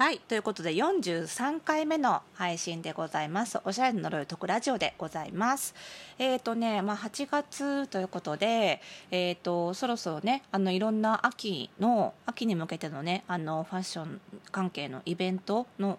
[0.00, 3.58] はいということで43回目の配信でございます。
[3.66, 5.74] おしゃれの呪い特ラジオでございます。
[6.18, 15.98] えっ、ー、とねまあ8月ということでえっ、ー、とそろそろねあのいろんな秋の秋に向けてのねあのファッション関係のイベントの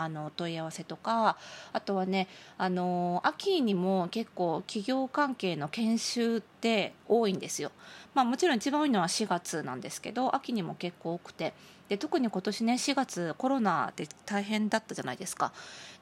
[0.00, 1.36] あの問い合わせとか
[1.72, 7.72] あとはねあの秋にも結構企業関係の研修って多いんですよ。
[8.14, 11.52] まあ、もちろん一番多いのは4月なんですけど秋にも結構多くて。
[11.88, 15.52] で特に今年ね4月コロナで大変だったじゃないですか。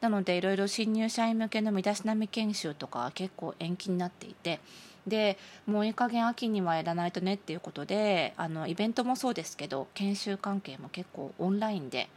[0.01, 4.59] なのでいろいろ新入社員向けの身だしなみ研修とか結構延期になっていて。
[5.07, 12.09] でもういい加減秋にはやらないとねっていうことであのイベントもそうですけど研修関係も結構オンラインで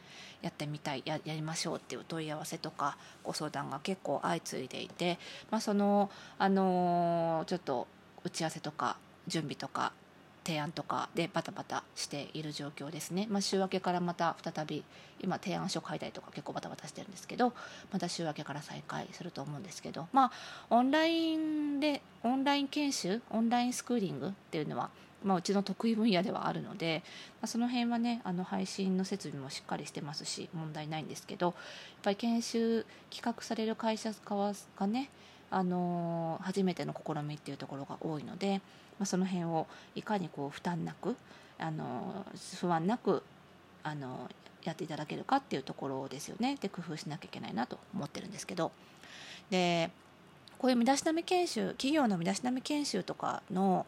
[0.41, 5.19] やってみたいややりましょうっていう問い合わせとかご相談が結構相次いでいて、
[5.51, 7.87] まあ、その、あのー、ちょっと
[8.23, 8.97] 打ち合わせとか
[9.27, 9.91] 準備とか
[10.49, 14.83] 提案とかでバタバタしている状況ですね、まあ、週明けからまた再び
[15.21, 17.53] 今提案書書いたりとか結構バタバタしてるんですけど
[17.93, 20.07] また週明けから再開すると思うんですけど。
[20.11, 20.31] まあ
[20.71, 24.89] オンラインでオンライン研修オンラインスクーリングっていうのは
[25.23, 27.03] まあ、うちの得意分野ではあるので、
[27.41, 31.55] まあ、その辺はねあの配信の設備もしっかりしてますし問題ないんですけどやっ
[32.03, 35.09] ぱり研修企画される会社側がね
[35.51, 38.61] あの初めての試みっていうところが多いので、
[38.99, 41.15] まあ、その辺をいかにこう負担なく
[41.57, 42.25] あの
[42.59, 43.23] 不安なく
[43.83, 44.29] あの
[44.63, 46.57] やっていただけるかっていうところですよね。
[46.61, 48.71] で工夫しなきゃいけないなと思ってるんですけど。
[49.49, 49.89] で
[50.59, 53.85] こういう身だしなみ研修企業の身だしなみ研修とかの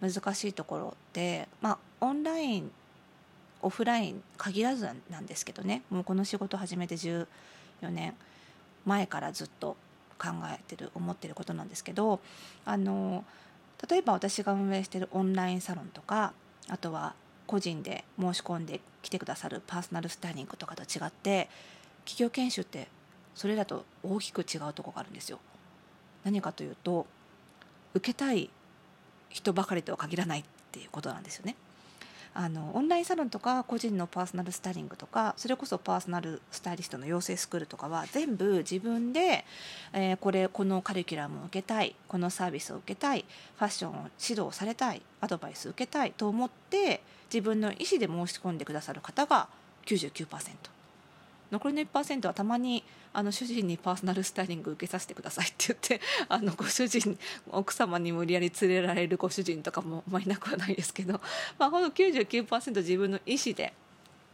[0.00, 2.70] 難しいところって、まあ、オンライン
[3.60, 5.82] オフライン限らずなんですけどね。
[5.90, 7.26] もうこの仕事始めて14
[7.90, 8.14] 年
[8.84, 9.76] 前からずっと
[10.18, 12.20] 考えてる思ってることなんですけど
[12.64, 13.24] あの
[13.88, 16.32] 例えば私が運営してるオンラインサロンとか
[16.68, 17.14] あとは
[17.46, 21.48] 個人で申し込んで来てくださるパーソナルスタイリングとかと違って
[22.04, 22.88] 企業研修って
[23.34, 25.40] それらと大きく違うとこがあるんですよ。
[26.24, 27.06] 何かというと
[27.92, 28.48] 受けたい
[29.28, 31.56] 人ばかりとは限らないっていうことなんですよね。
[32.34, 39.44] あのオンラインサロンとか個人のパーソナルスタイリングとかそれこそパーソナルスタイリストの養成スクールとかは全部自分で、
[39.92, 43.24] えー、これこのカリキュラムを受けたいこのサービスを受けたい
[43.56, 47.02] ファッションを指導されたいアドバイスを受けたいと思って
[47.32, 49.48] 自分の意思で申し込んでくださる方が
[49.86, 50.73] 99%。
[51.50, 52.82] 残りの1%はたまに
[53.12, 57.16] あの主人にパーソナルスタイリング受けさせてくださいって言ってあのご主人
[57.50, 61.20] 奥様に無理やり連れられるご主人とかも、まあ、いなくはないですけど、
[61.58, 63.72] まあ、ほんの99%自分の意思で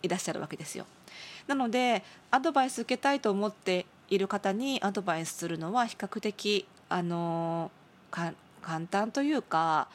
[0.02, 0.86] いらっしゃるわけですよ。
[1.46, 7.70] なのでアドバイス受けたいと思っている方にアドバイスするのは比較的あの
[8.10, 8.34] 簡
[8.90, 9.88] 単というか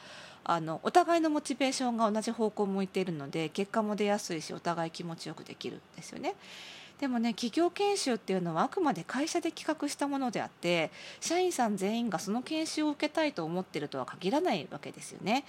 [0.48, 6.34] あのお互いのモチベーションが同じ方向を向いているので結果も出やすいしお互い気持ちよくできるんですよね。
[7.00, 10.90] でもね企業研修っていうのはあくまで会社で企画したものであって
[11.20, 15.44] 社員さん全員がその研修を受けたいと思ってるとは限らないわけですよね。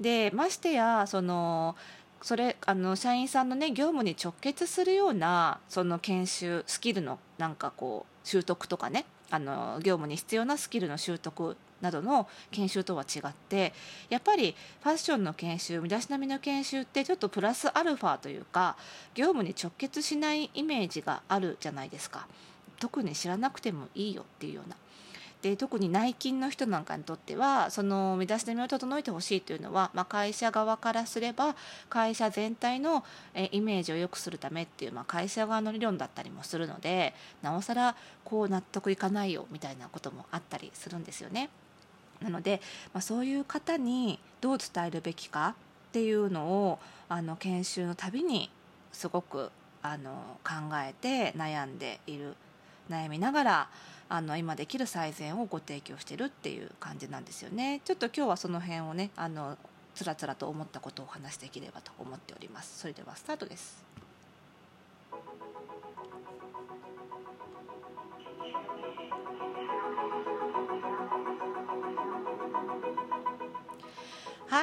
[0.00, 1.76] でましてやその
[2.22, 13.72] それあの社員さんのね業務に直結するようなその研修スキルのなんかこう習得とかねあの業務に必要なスキルの習得などの研修とは違って
[14.08, 18.76] やっぱりファッションの研修身だしなみの研修ってちょっとプラスアルファというか
[19.14, 22.26] 業務に直結しないイメージがあるじゃないですか。
[22.78, 24.76] 特に知らなくてもいいよっていうような
[25.50, 31.54] で特に内勤の人なんかにとってはその身だしなみを整えてほしいというのは、まあ、会社側からすれば
[31.88, 41.48] 会社全体のえイメージを良くするためっていう、まあ、会社側の理論だったりもするのでなおさらこう納得いかないよみたいなこともあったりするんですよね。
[42.20, 42.60] なので、
[42.94, 45.54] まあ、そういう方にどう伝えるべきか
[45.88, 48.50] っていうのをあの研修のたびに
[48.92, 49.50] すごく
[49.82, 52.34] あの考えて悩んでいる
[52.90, 53.68] 悩みながら
[54.08, 57.80] あの今できる最善をご提供してるっていう感じなんですよね。
[57.84, 59.56] ちょっと今日はその辺をねあの
[59.94, 62.78] つらつらと思ったことをお話しできればと思っております。
[62.78, 63.95] それではスタートです。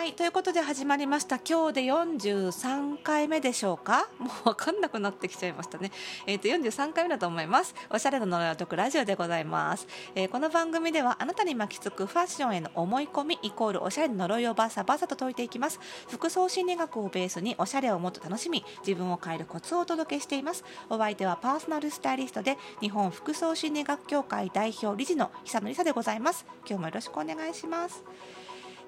[0.04, 1.40] はいということで始まりました。
[1.40, 4.10] 今日で43回目でしょうか？
[4.20, 5.94] もう分かんなくなってきちゃいましたね。
[6.28, 7.74] えっ、ー、と43回目だと思います。
[7.90, 15.80] おしゃれの呪いを解くラジオでございます、えー、この番組ではあなたに巻きつくファッションへの思い込みイコールおしゃれの呪いをバサバサと解いていきます。
[16.10, 20.66] 服装心理学をベースにおしゃれをもっと楽しみ自分を変えるコツをお届けしています。
[20.90, 26.46] お相手はパーソナルスタイリストで日本服装心理学協会代表理事の久野里沙でございます。
[26.68, 28.04] 今日もよろしくお願いします。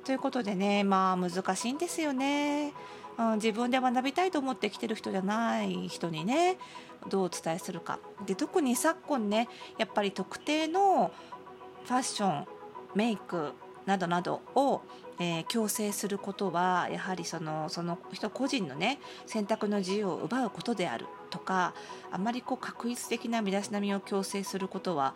[0.06, 2.74] ということでねまあ難しいんですよね。
[3.18, 6.58] うん、自分で学びたいと思ってきてる人じゃない人にね
[7.10, 9.48] どうお伝えするかで特に昨今ね
[9.78, 11.12] やっぱり特定の
[11.86, 12.48] ファッション
[12.94, 13.54] メイク
[13.86, 14.82] などなどを、
[15.20, 21.74] えー、強制することはやはりそのその人個人のね選択の自由を奪うことであるとか
[22.12, 25.16] あまりこう確一的な身だしなみを強制することは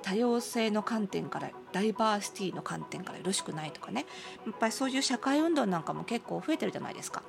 [0.00, 4.06] 多様性の観点からダイバーシティの観点からよろしくないとかね
[4.46, 7.22] やっぱりそういう社会運動なんかも結構増えてるじゃないですか。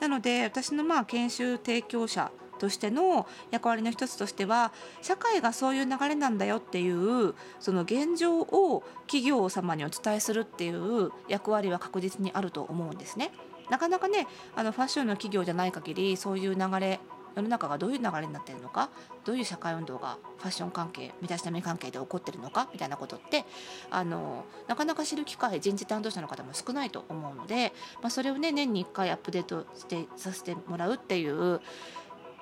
[0.00, 13.32] なので私のまあ研修提供者としての役割の一つとしては社会がそういう流れなんだよっていうその現状を企業様にお伝えするっていう役割は確実にあると思うんですね。
[13.70, 14.26] なかなかね
[14.56, 17.00] あのファッションの企業じゃない限りそういう流れ
[17.34, 18.90] 世の中がどういう流れになってるのか
[19.24, 23.44] どういう社会運動がファッション関係身だしなみ関係で起こってるのかみたいなことって
[23.90, 27.72] あのなかなか知る機会人事担当者の方も少ないと思うので、
[28.02, 31.60] まあ、それをね年に1回アップデートしてさせてもらうっていう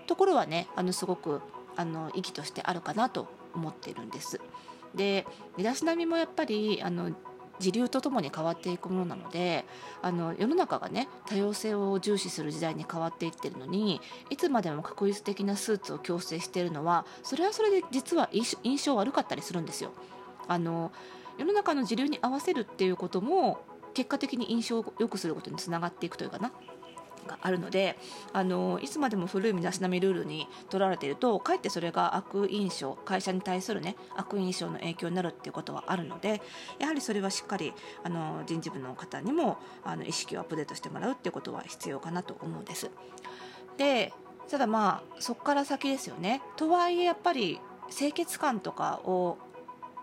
[0.06, 1.40] ところはねあのすごく
[1.76, 4.40] あの意義としてあるかなと思ってるんです。
[4.94, 5.26] で
[5.56, 7.12] 身だしなみもやっぱりあの
[7.58, 9.64] 時流とともに変わっていくものなので
[10.02, 14.00] あの世の中がね多様性を重視する時代に変わっていってるのに
[14.31, 19.93] いつまでも確率的なスーツを強制しているのはそれはそれで実は印象悪かったりするんですよ。
[20.46, 20.93] あの
[21.37, 23.61] 世の中の時流に合わせるっていうことも
[23.94, 26.52] 結果的に印象を良くすることにつながっていくというかな
[27.28, 27.96] があるので
[28.32, 36.42] あのいつまでも古い身だしなみルールにとられているとかえってそれが悪印象会社に対する、ね、悪印象の影響になるっていうことはあるので
[36.80, 37.72] やはりそれはしっかり
[38.02, 42.90] あの人事部の方にもあの意識をアップデートしてもらうっていうことは必要かなと思うんです。
[43.76, 44.12] で
[44.48, 46.42] ただまあそこから先ですよね。
[46.56, 47.60] とはいえやっぱり
[47.90, 49.38] 清潔感とかを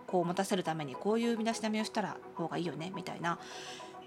[0.07, 3.39] こう持たせるためにこういう身だしなみをしたら方がいいよねみたいな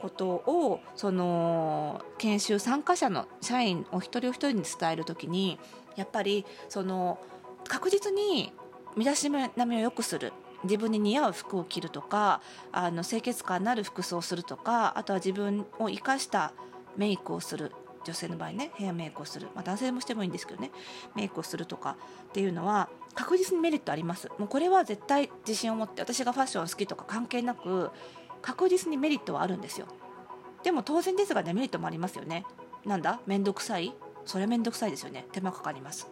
[0.00, 5.58] ことをその研修参加者の社員お一人お一人に伝える時に
[5.96, 7.18] やっぱりその
[7.66, 8.52] 確実に
[8.96, 10.32] 身だしなみを良くする。
[10.64, 12.40] 自分に似合う服を着るとか
[12.72, 16.52] あの清潔感のある服装をするとかあとは自分を生かした
[16.96, 17.72] メイクをする。
[18.04, 20.70] 女性の場合ねヘアメイクをする、まあ、男性もしてもいいんですけどね
[21.14, 21.98] メイクをするとか
[22.28, 24.30] っていうのは確実にメリットあります。
[24.38, 27.90] もうこれは絶対自信を持って私がファッション好きとか関係なく
[28.42, 29.86] 確実にメリットはあるんですよ。
[30.62, 32.44] でも当然ですがデメリットもありますよね。
[32.84, 33.20] なんだ？
[33.26, 33.94] 面倒くさい？
[34.24, 35.26] それ面倒くさいですよね。
[35.32, 36.08] 手間かかります。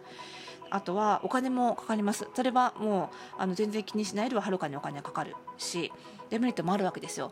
[0.69, 2.27] あとはお金もかかります。
[2.33, 5.91] それはもうあの全然気にしないよりははるかにお金がかかるし。
[6.29, 7.31] デメリットもあるわけですよ。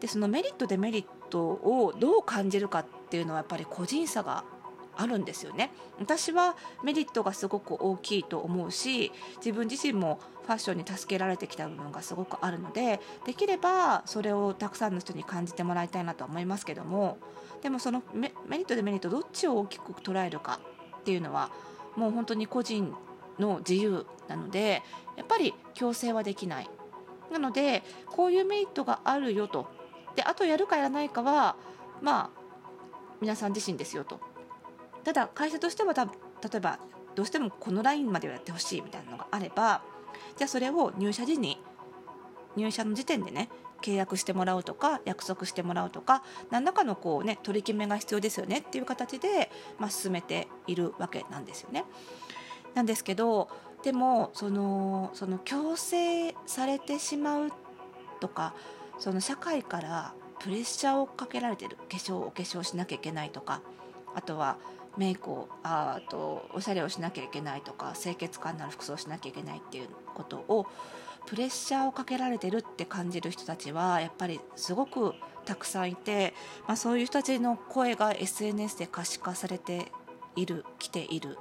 [0.00, 4.44] でそのメリットデメリットをどう感じるかっていうのはやっぱり個人差が
[4.96, 5.70] あるんですよね。
[5.98, 17.18] 私はメリットがすごく大きいと思うし自分自身もファッションに助けられてきた部分がすごくあるのでできればそれをたくさんの人に感じてもらいたいなと思いますけども
[17.62, 20.60] でもそのメリットデメリットどっちを大きく捉えるか
[21.00, 21.50] っていうのは
[21.96, 22.92] もう本当に個人
[23.38, 24.82] の自由なので
[25.16, 26.68] やっぱり強制はできない。
[27.32, 29.66] なのでこういうメリットがあるよと。
[30.14, 31.56] であとやるかやらないかは
[32.00, 32.40] まあ
[33.20, 34.20] 皆さん自身ですよと。
[35.04, 36.02] ただ会社としては例
[36.56, 36.78] えば
[37.14, 39.82] どうしてもこのラインまではやってほしいみたいなのがあれば
[40.36, 41.60] じゃあそれを入社時に
[42.56, 43.48] 入社の時点でね
[43.82, 51.84] 契約してもらうとか約束してもらうとか何らかのこう、ね、取り決めが必要ですよねっていう形で、まあ、進めているわけなんですよね。
[52.74, 53.48] なんですけど
[53.82, 57.50] でもそのその強制されてしまう
[58.20, 58.54] とか
[58.98, 63.60] その社会からプレッシャーをかけられてる化粧お化粧しなきゃいけないとか
[64.14, 64.56] あとは
[64.96, 70.66] メイクをあとおしゃれをしなきゃいけないとか清潔感のある服装をしなきゃいけないっていうことを
[71.26, 76.34] プレッシャーをかけられてるって感じる人たちはやっぱりすごくたくさんいて、
[76.66, 79.86] まあ、そういう人たちの声が SNS で可視化されて
[80.36, 81.38] いる来ている。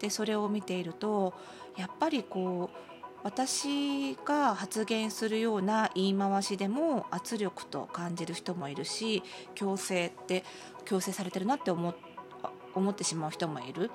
[0.00, 1.34] でそれを見ていると
[1.76, 2.76] やっぱりこう
[3.22, 9.22] 私が発言するような言い回しでも圧力と感じる人もいるし
[9.54, 10.44] 強制って
[10.84, 12.13] 強制されてるなって思って
[12.74, 13.90] 思ってしまう人もいる。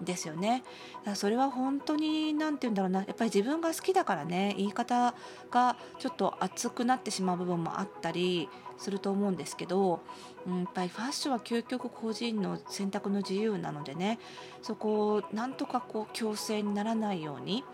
[0.00, 0.62] ですよね。
[0.98, 3.00] だからそれは本当に何て言うんだろうな。
[3.00, 4.54] やっぱり自分が好きだからね。
[4.56, 5.14] 言い方
[5.50, 10.00] がちょっと熱くなってしまう部分もあったりすると思うんですけど、
[10.46, 14.18] うん、やっぱりファッションは究極個人の選択の自由なのでね。
[14.62, 17.64] そこをなんとかこう強制にならないように、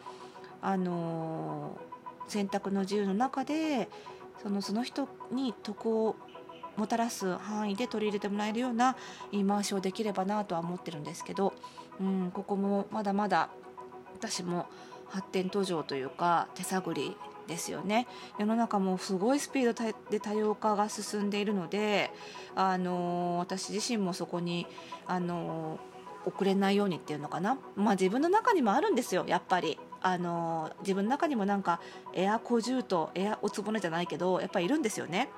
[0.63, 3.89] あのー、選択の自由の中で
[4.43, 6.17] そのその人に得を
[6.77, 8.97] もたらす範囲で取り入れてもらえるような
[9.33, 11.55] 言い回しをできればなとは思ってるんですけど、
[12.01, 13.51] うん、ここもまだまだ
[14.19, 14.67] 私も
[15.09, 17.17] 発展途上というか手探り
[17.47, 18.07] ですよね
[18.39, 22.11] 世の中もすごいスピードで多様化が進んでいるので、
[22.55, 24.67] あの私自身もそこに、
[25.07, 25.79] あの
[26.27, 29.79] 遅れないようにっていうのかな、まあ、自分の中にもあるんですよやっぱり。
[30.07, 31.81] あの自分の中にもなんか
[32.13, 35.31] エア小姑とエアおつぼねじゃないけどやっぱりいるんですよね。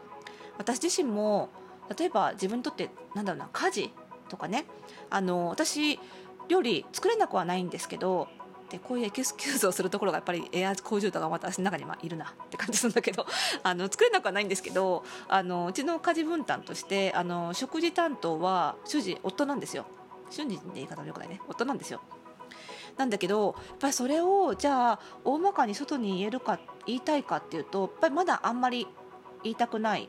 [0.59, 1.49] 私自身も
[1.97, 3.93] 例えば自分にとってなんだろうな家事
[4.29, 4.67] とかね
[5.11, 5.99] あの私
[6.49, 8.29] 料理作れなくはないんですけど
[8.71, 13.27] でこういうエクスキューズをするところがやっぱりエア小姑とか私の中にはいるなって感じするんだけど
[13.63, 19.87] あの作れなくはないんですけどあのうちの家事分担としてあの食事担当は主人夫なんですよ。
[20.31, 21.41] 主人で言い方もよくないね。
[21.47, 22.01] 夫なんですよ。
[22.97, 28.89] なんだけどやっぱりそれをじゃあ大まかに外に言えるか言いたいかっていうとやっぱりまだあんまり
[29.45, 30.09] 言いたくない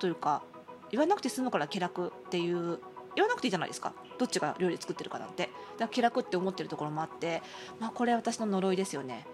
[0.00, 0.42] というか
[0.90, 2.80] 言わなくて済むから気楽っていう
[3.14, 3.92] 言わなくていいじゃないですか。
[4.18, 5.44] どっちが料理作ってるかなんて。
[5.44, 7.42] だから気楽って思ってるところもあって、
[7.78, 9.26] まあ、これ私の呪いですよね。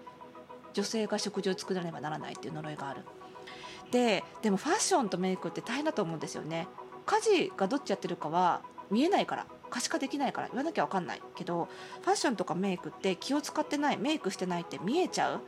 [0.73, 3.01] 女性が食事を作らねばならないっていう呪いがある。
[3.91, 6.67] ででもファッションとメイクって大変だと思うんですよね。
[7.05, 11.21] 家事がどっちやってるかは見えないから可視化できないから言わなきゃ分かんない。
[11.35, 11.67] けど
[12.01, 15.41] ファッションとかメイクって気を使ってないメイクしてないって見えちゃう、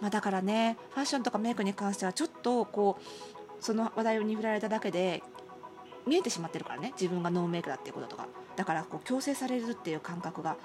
[0.00, 5.22] まあ、だからねファッションとかメイクに関してはちょっとこうその話題に触れられただけで
[6.06, 6.92] 見えてしまってるからね。
[7.00, 8.26] 自分がノーメイクだっていうこととか。
[8.56, 10.56] だからこう強制されるっていう感覚が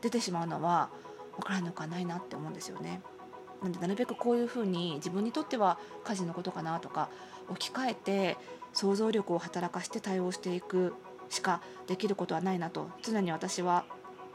[0.00, 0.90] 出てしまうのは
[1.36, 3.00] 分からなくはないなって思うんですよね。
[3.62, 7.08] なんでなるべくこういうふうに自分にとっては家事のことかなとか
[7.48, 8.36] 置き換えて
[8.72, 10.94] 想像力を働かして対応していく
[11.30, 12.90] しかできることはないなと。
[13.02, 13.84] 常に私は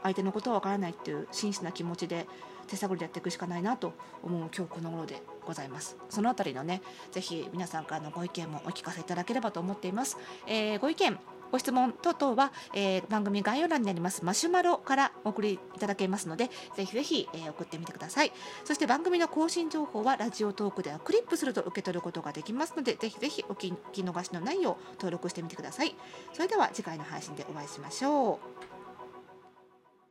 [0.02, 2.26] 相手のことは分からないっていう真摯な気持ちで
[2.68, 5.96] 手探りでやっていくしかないなと思う今日この頃でございます。
[6.08, 11.18] そのあたりのねぜひ皆さんからのご意見もお聞かせいただければと思っています、えー、ご意見
[11.50, 18.32] ご質問等々は、えー、番組概要欄にありますマシュマロからお送りいただけますのでぜひぜひ、えー、送ってみてください。
[18.64, 25.94] そして番組の更新情報はラジオトークではクリップすると受け取ることができますのでぜひぜひお聞き逃しのないよう登録してみてください。
[26.34, 28.40] それでは次回の配信でお会いしましょ
[28.74, 28.77] う。